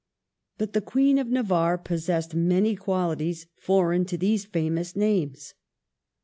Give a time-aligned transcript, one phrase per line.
[0.57, 5.53] But the Queen of Navarre possessed many qualities foreign to these famous names.